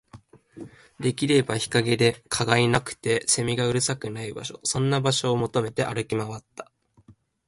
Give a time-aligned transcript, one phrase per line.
[0.99, 6.71] できれば日陰で、蚊がいなくて、蝉がうるさくない場所、そんな場所を求めて歩き回った